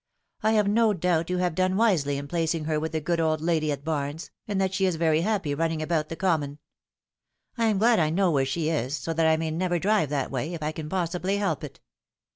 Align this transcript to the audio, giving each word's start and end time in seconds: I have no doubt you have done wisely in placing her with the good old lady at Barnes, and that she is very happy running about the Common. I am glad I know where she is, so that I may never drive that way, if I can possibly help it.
I 0.41 0.53
have 0.53 0.67
no 0.67 0.93
doubt 0.95 1.29
you 1.29 1.37
have 1.37 1.53
done 1.53 1.77
wisely 1.77 2.17
in 2.17 2.27
placing 2.27 2.65
her 2.65 2.79
with 2.79 2.93
the 2.93 2.99
good 2.99 3.19
old 3.19 3.39
lady 3.39 3.71
at 3.71 3.83
Barnes, 3.83 4.31
and 4.47 4.59
that 4.59 4.73
she 4.73 4.85
is 4.87 4.95
very 4.95 5.21
happy 5.21 5.53
running 5.53 5.79
about 5.79 6.09
the 6.09 6.15
Common. 6.15 6.57
I 7.55 7.65
am 7.65 7.77
glad 7.77 7.99
I 7.99 8.09
know 8.09 8.31
where 8.31 8.43
she 8.43 8.67
is, 8.69 8.97
so 8.97 9.13
that 9.13 9.27
I 9.27 9.37
may 9.37 9.51
never 9.51 9.77
drive 9.77 10.09
that 10.09 10.31
way, 10.31 10.55
if 10.55 10.63
I 10.63 10.71
can 10.71 10.89
possibly 10.89 11.37
help 11.37 11.63
it. 11.63 11.79